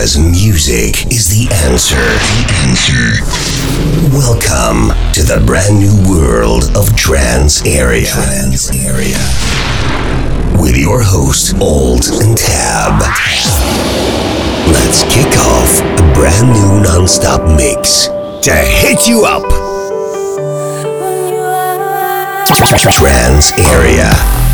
[0.00, 2.00] Because music is the answer.
[2.00, 3.20] The answer.
[4.16, 8.06] Welcome to the brand new world of Trance Area.
[8.06, 9.20] Trance Area.
[10.56, 13.02] With your host, Old and Tab.
[14.72, 18.06] Let's kick off a brand new non-stop mix
[18.40, 19.44] to hit you up.
[22.48, 24.49] Trance Area.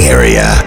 [0.00, 0.59] Area.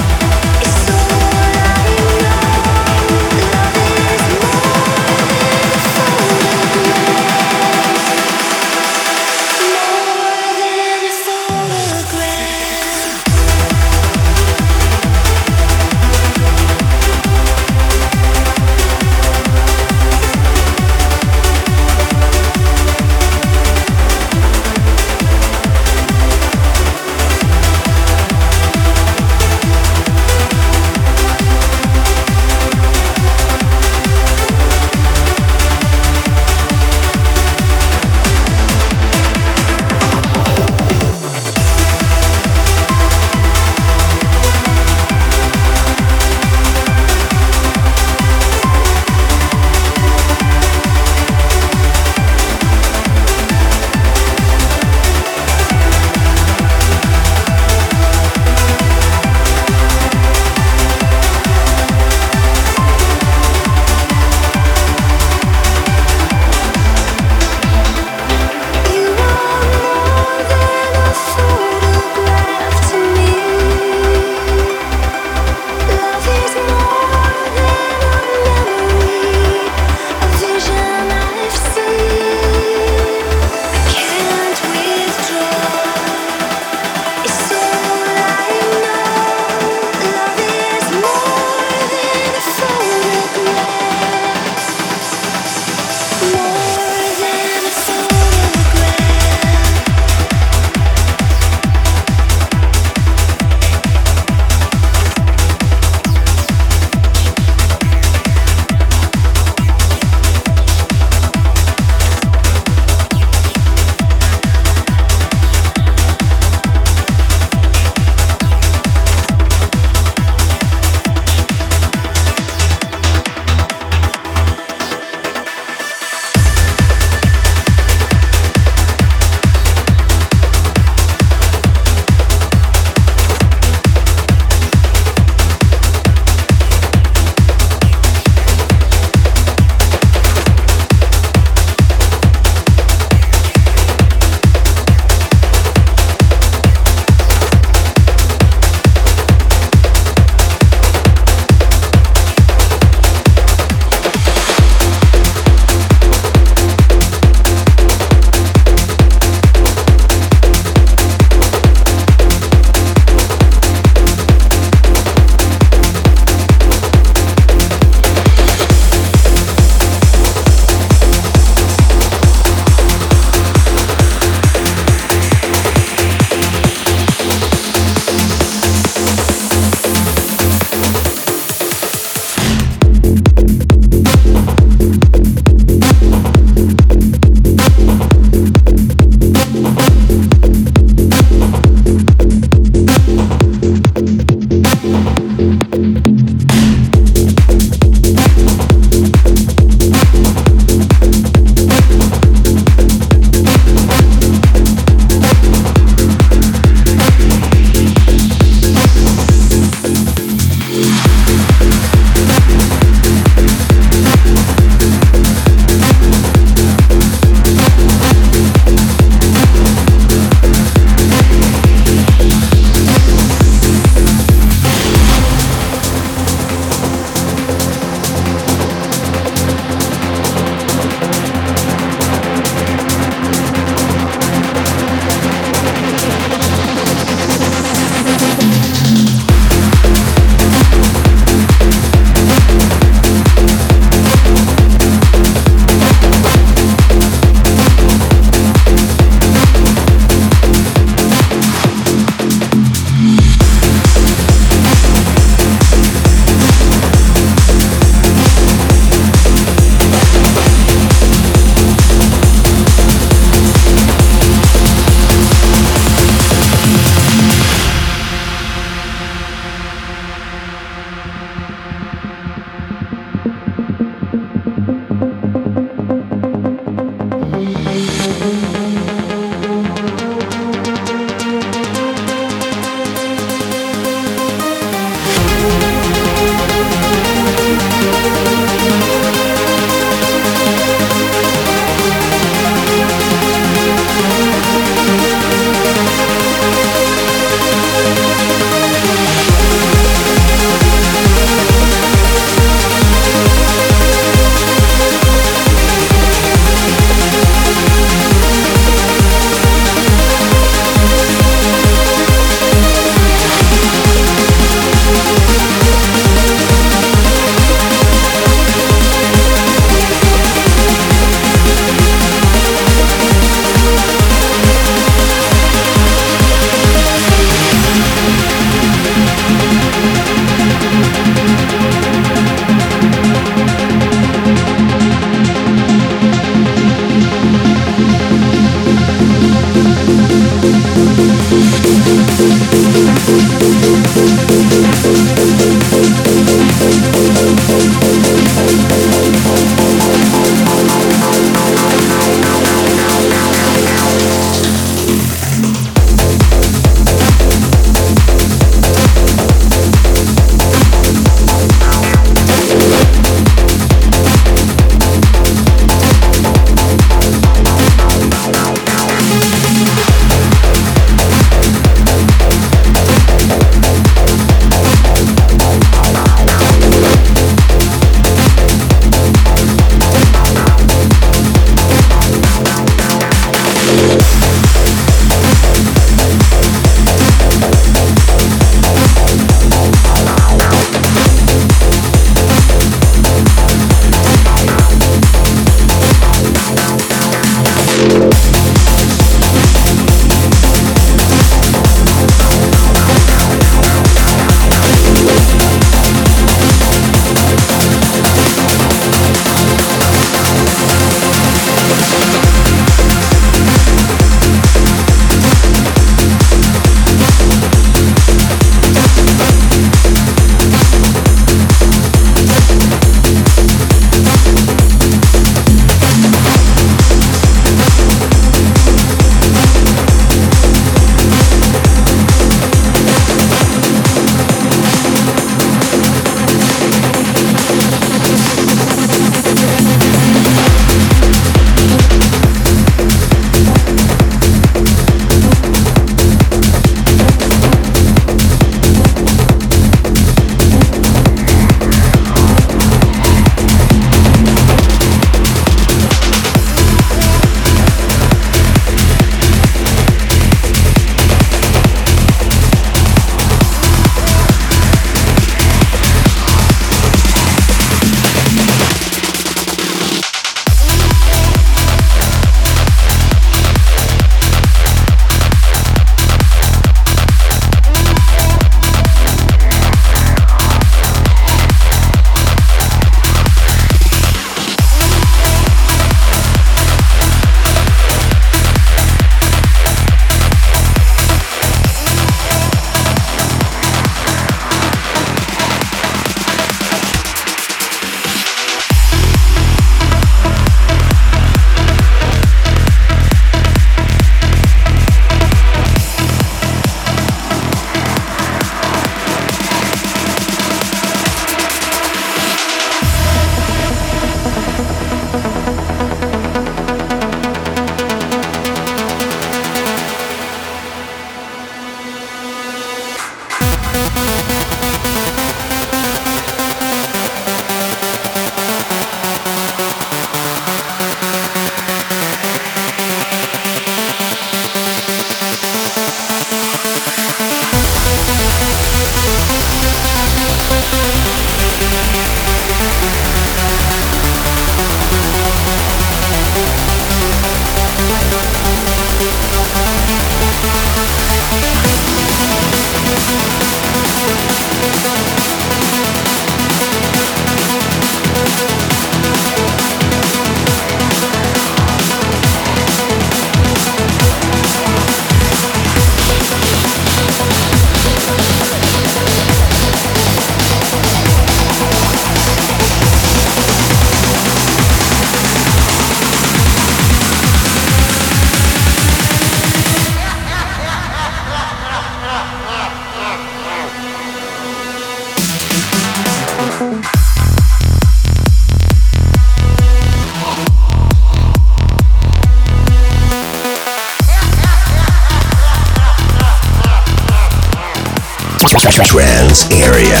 [599.31, 600.00] Trance area.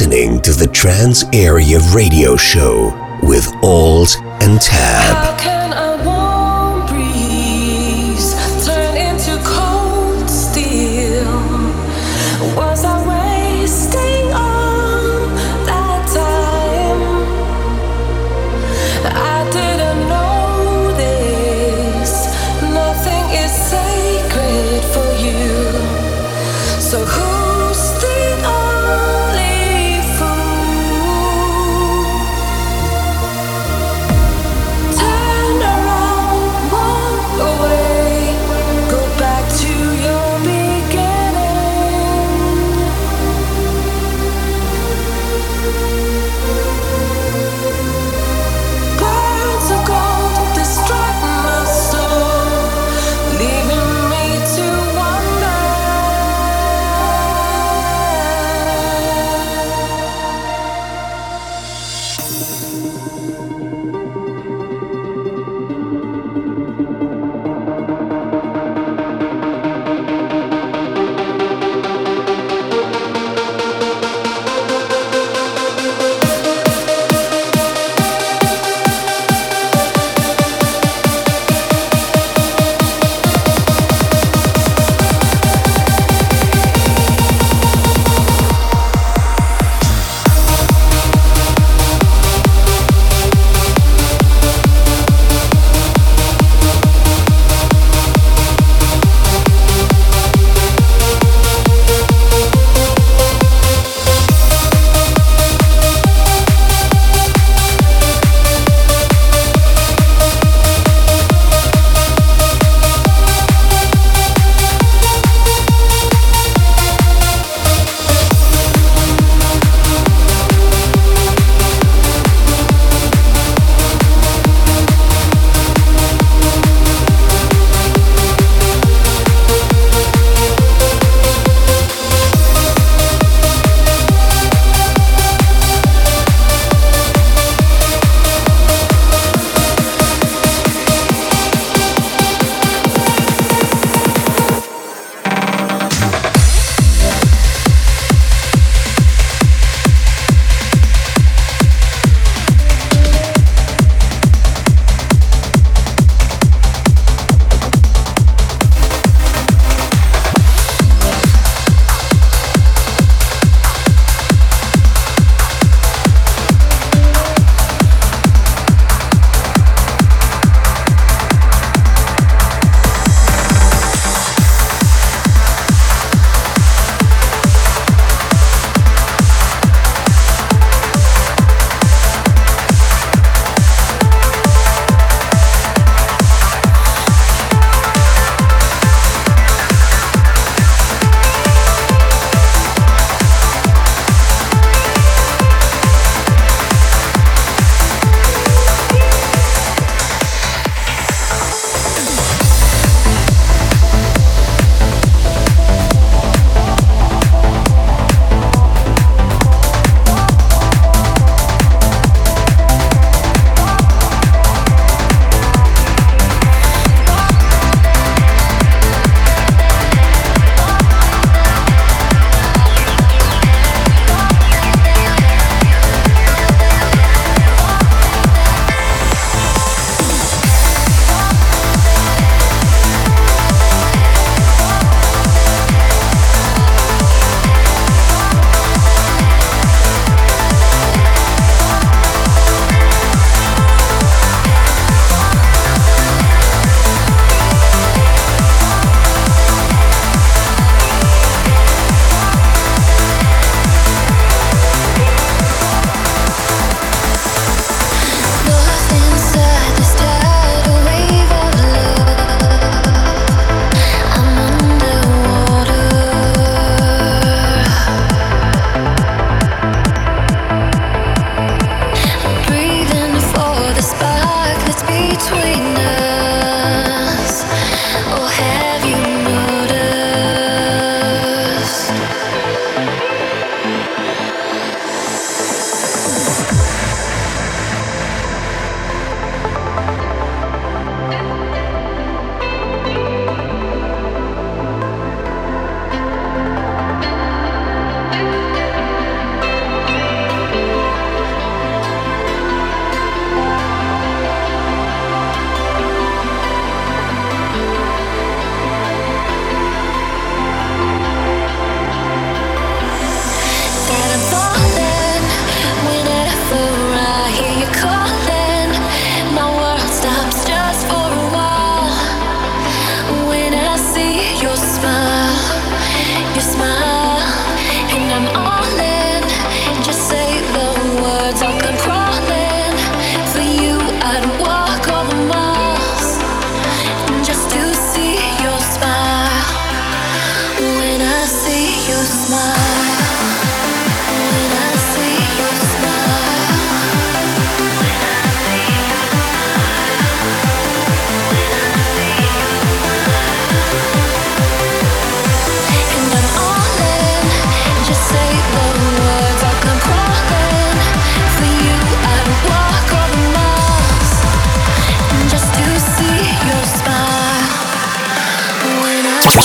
[0.00, 5.59] Listening to the Trance Area Radio Show with Alt and Tab.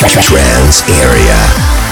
[0.07, 1.84] Trance Area.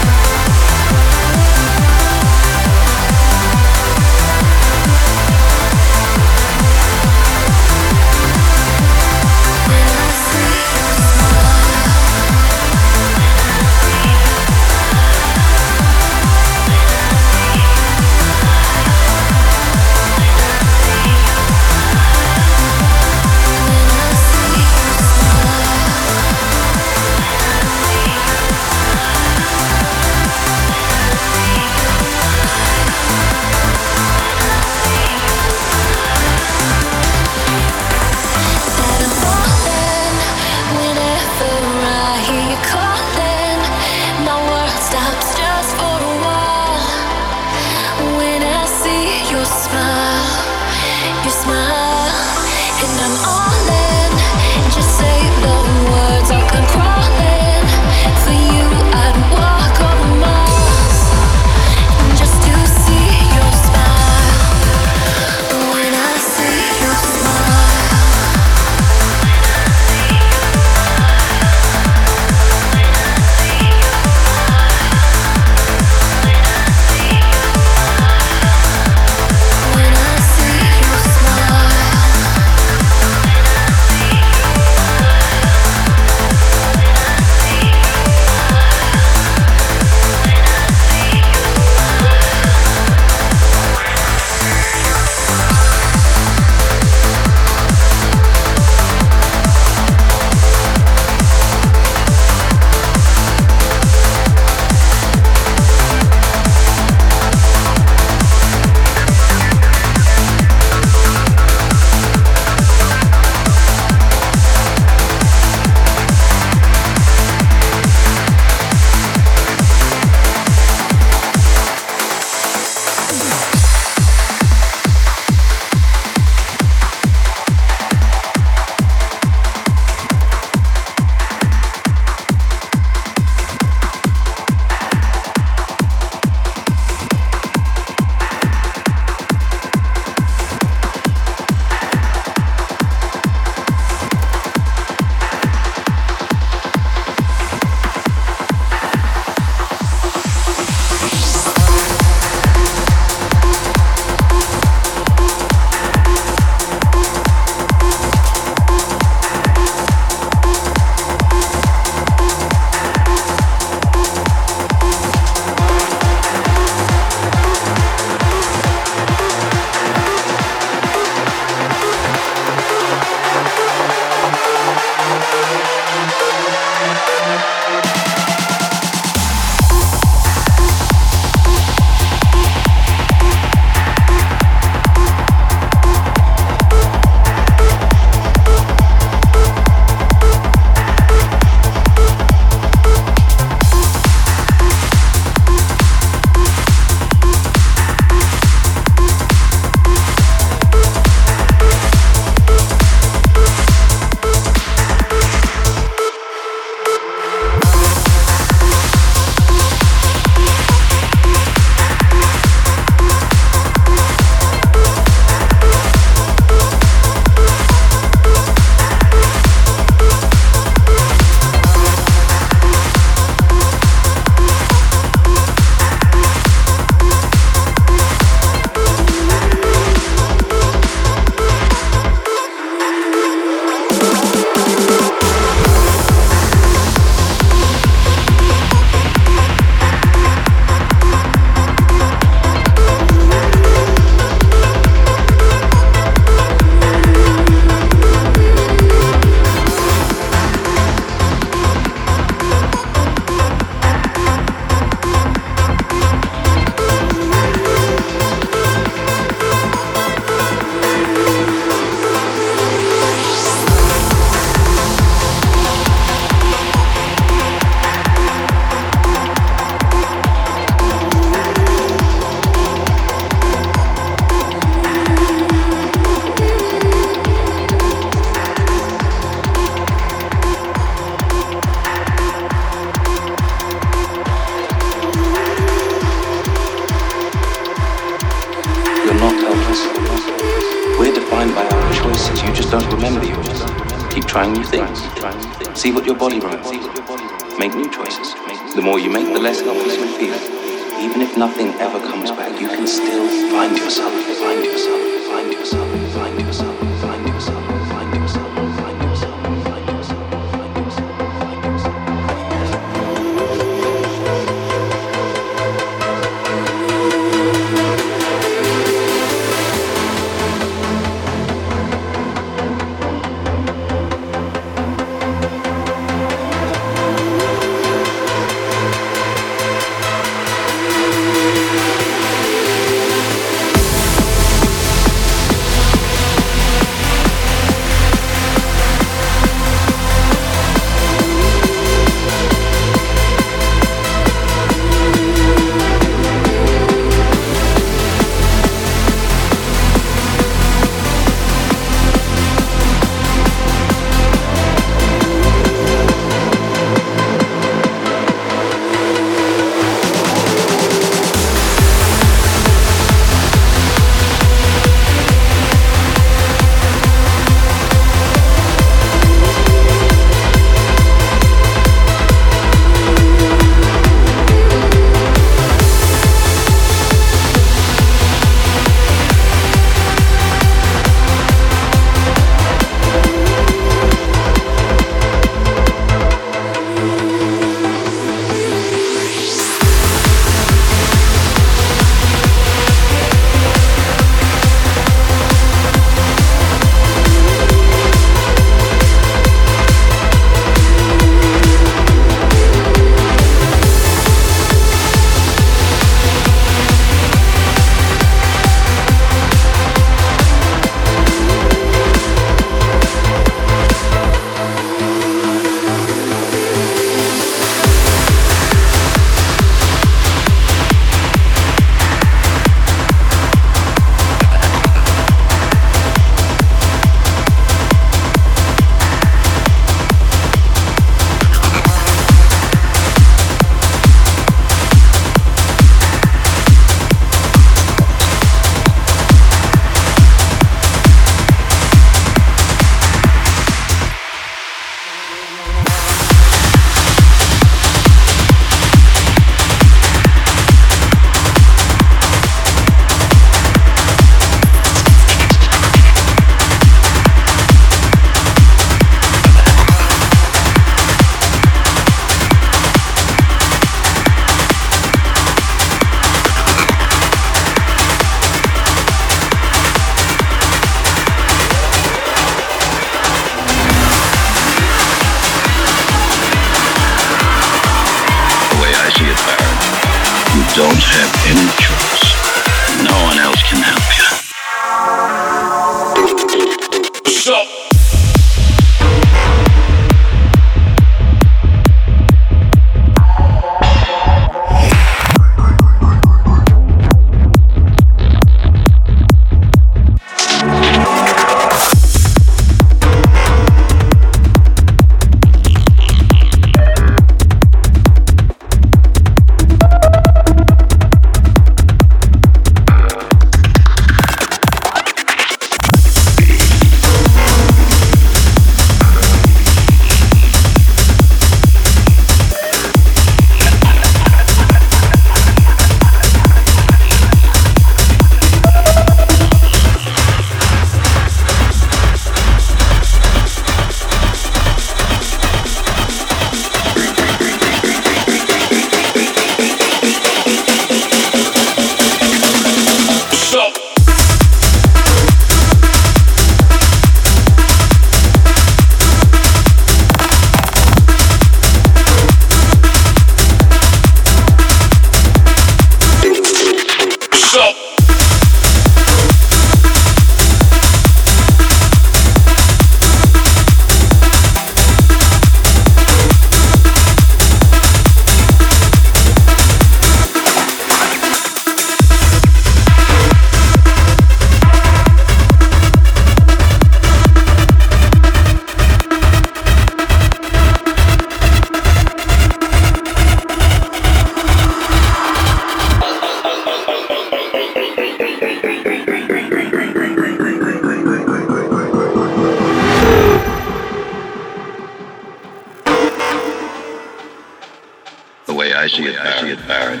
[598.78, 600.00] I see it, I see it, Barrett.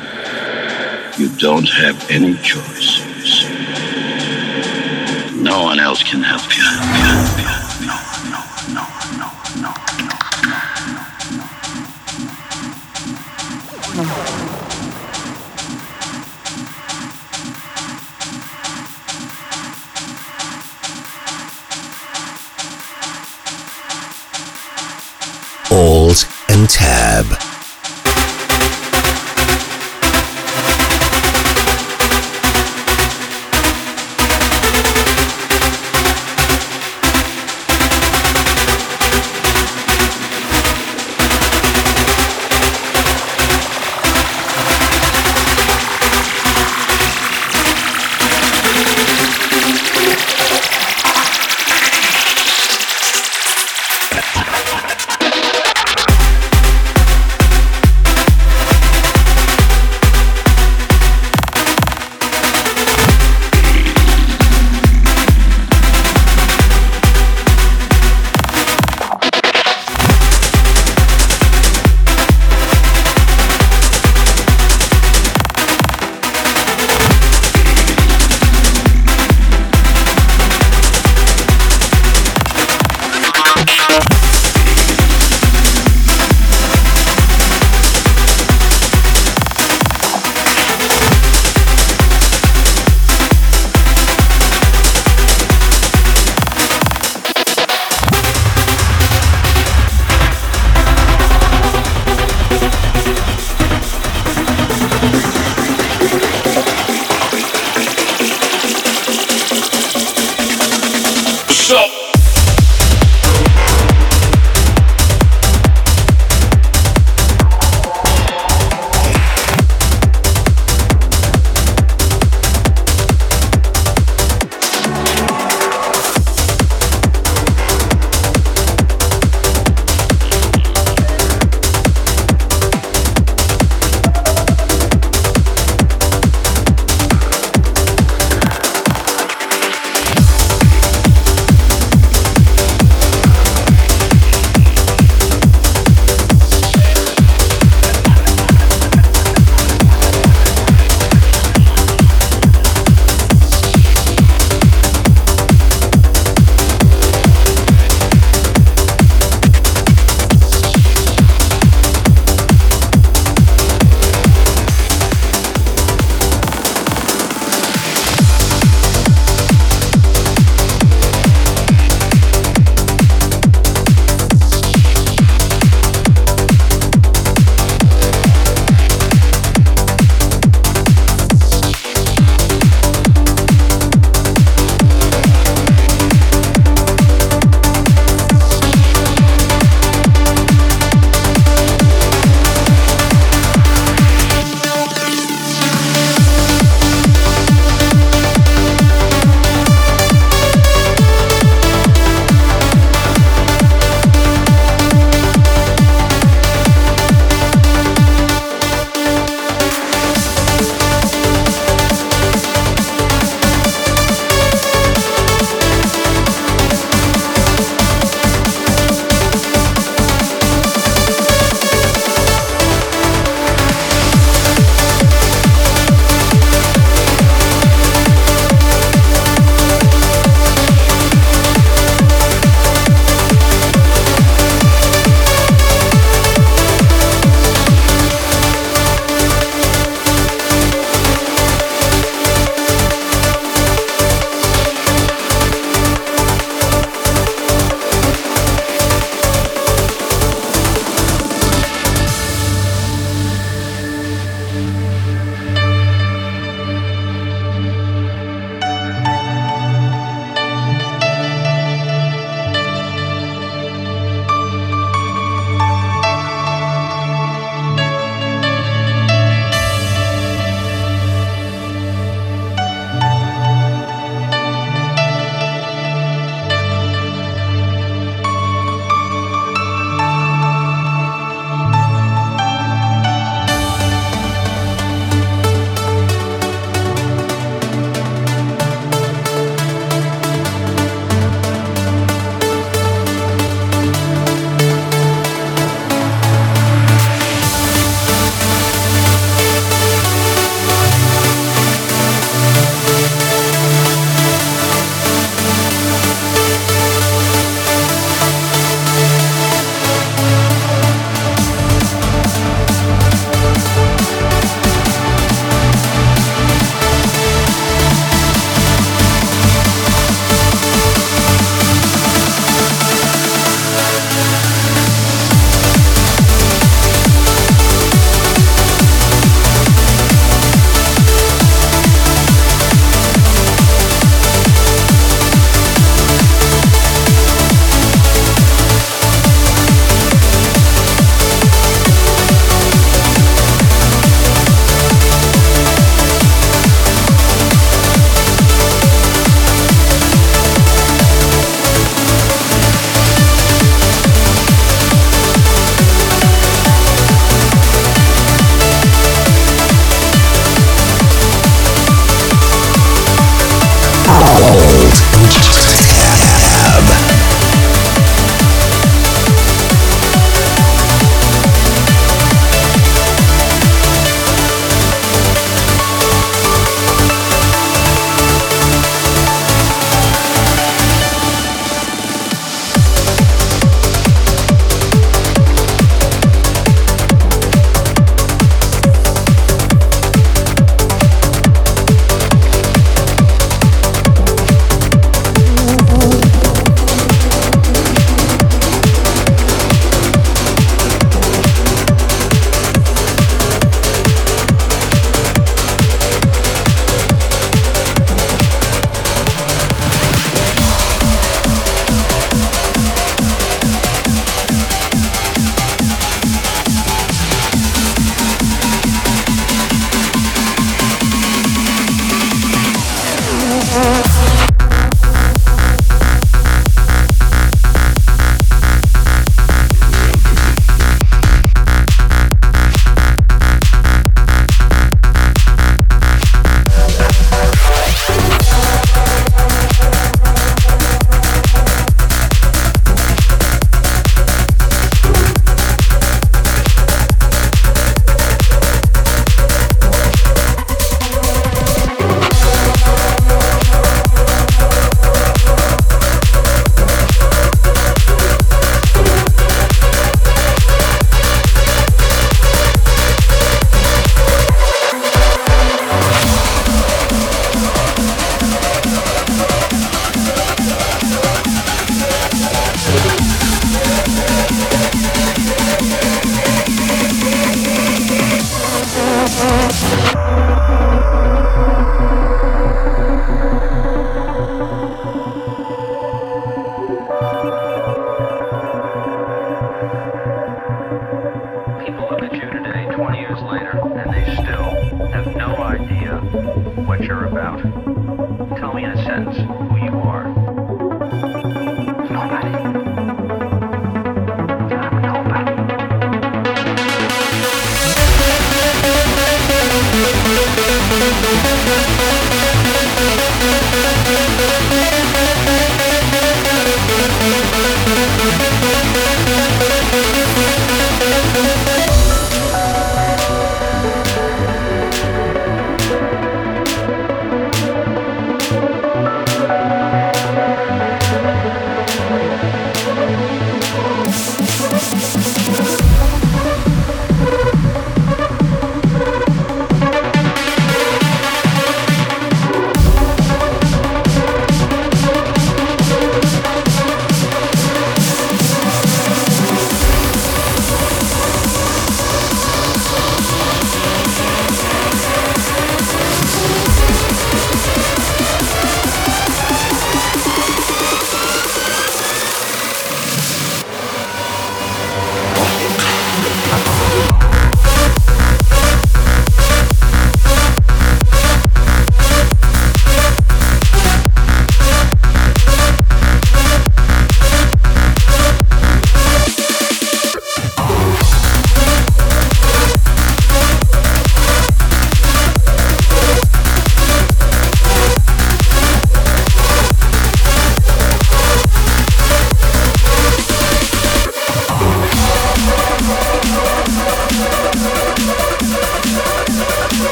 [1.18, 3.02] You don't have any choice.
[5.34, 6.62] No one else can help you.
[6.62, 7.48] Help you.
[7.88, 7.98] No,
[8.30, 8.38] no,
[8.70, 8.86] no,
[9.18, 9.72] no, no,
[10.46, 10.62] no.
[25.76, 27.47] Alt and Tab.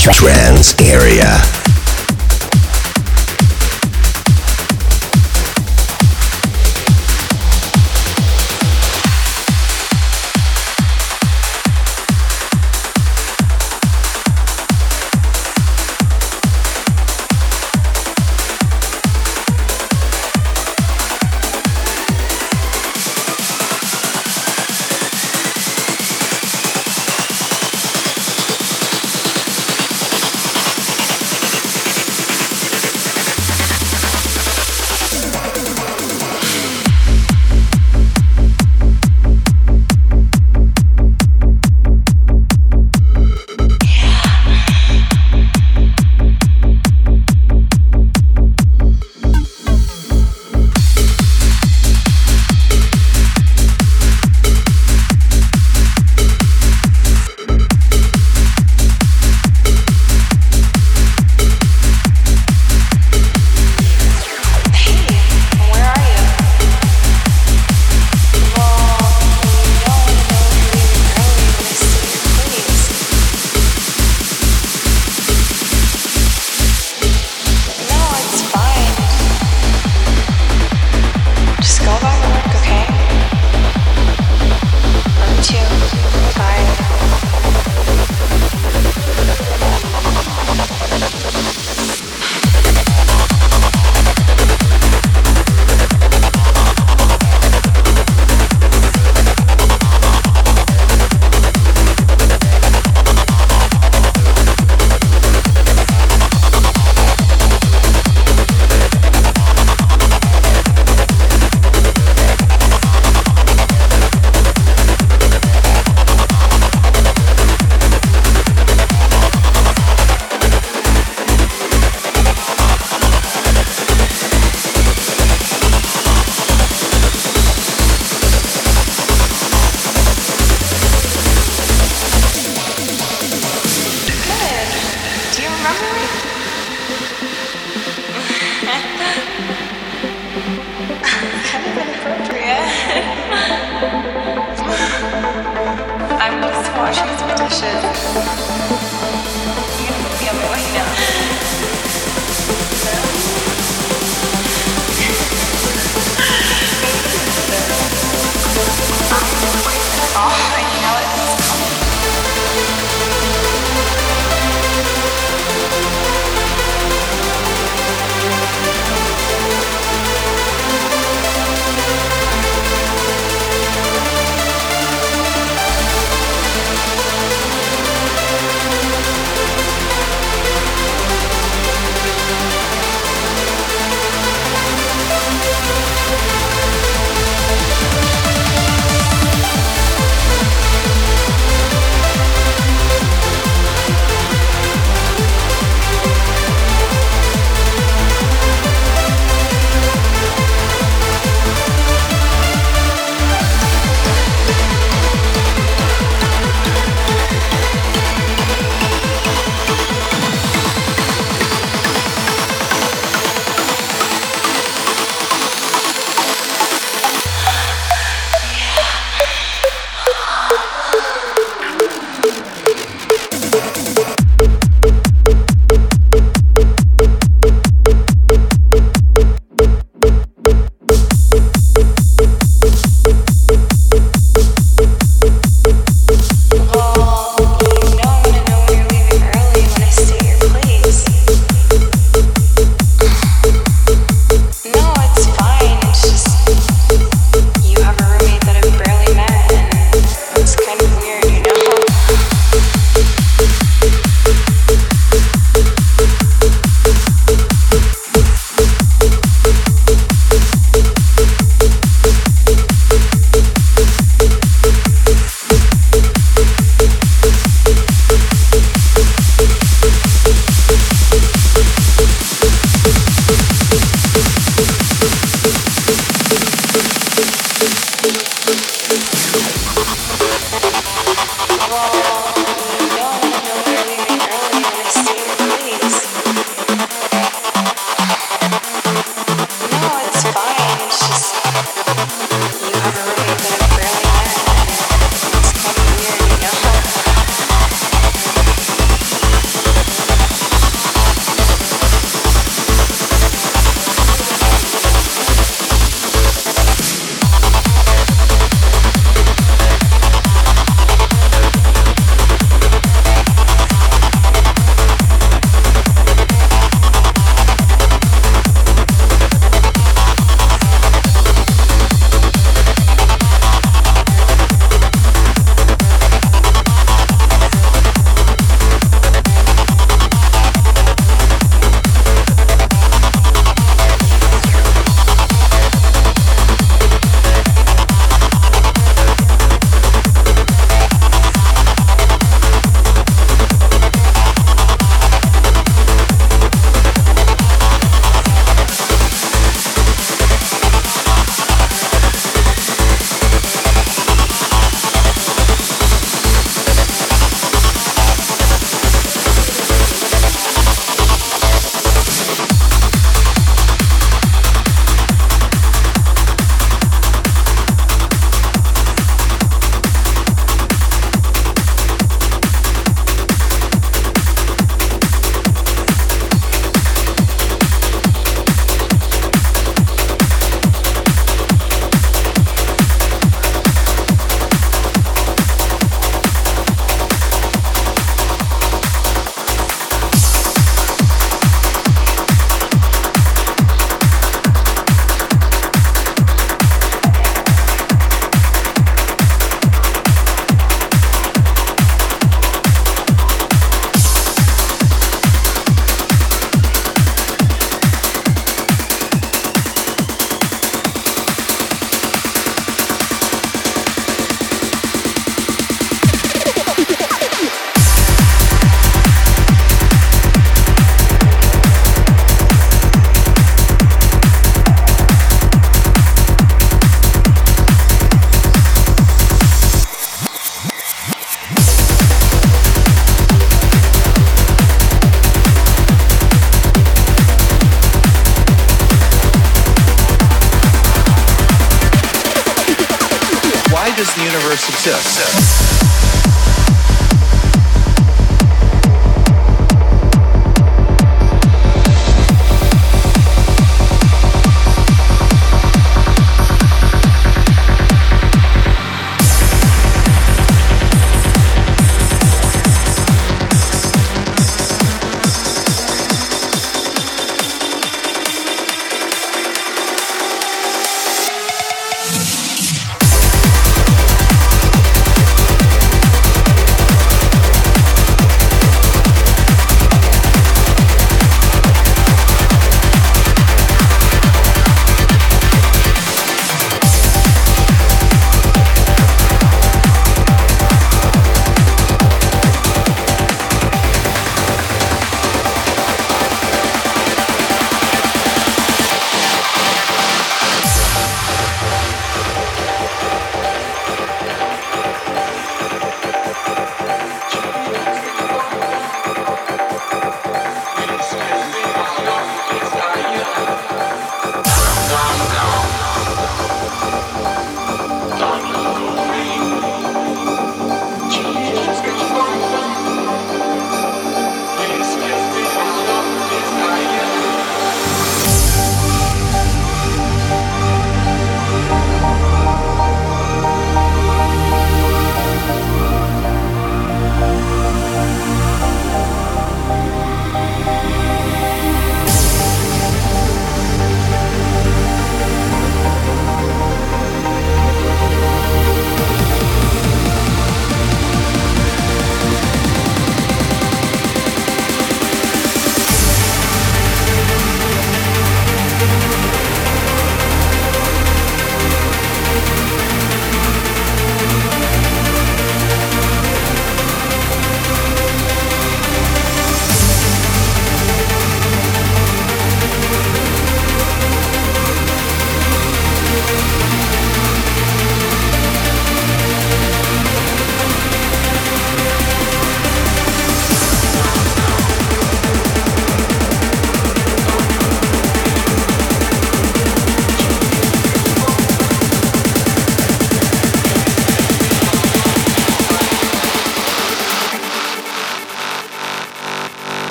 [0.00, 1.09] Trance Area.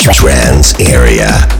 [0.00, 1.59] Trance Area.